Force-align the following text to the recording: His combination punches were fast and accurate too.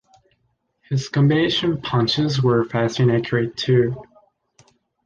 His 0.89 1.09
combination 1.09 1.79
punches 1.79 2.41
were 2.41 2.65
fast 2.65 2.97
and 2.99 3.11
accurate 3.11 3.55
too. 3.55 4.03